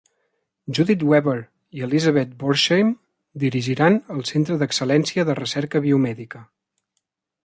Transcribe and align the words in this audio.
Judith 0.77 1.03
Weber 1.09 1.35
i 1.79 1.83
Elisabet 1.87 2.31
Borsheim 2.43 2.89
dirigiran 3.43 3.97
el 4.15 4.23
Centre 4.31 4.57
d'Excel·lència 4.63 5.27
de 5.29 5.37
Recerca 5.41 5.83
Biomèdica. 5.85 6.43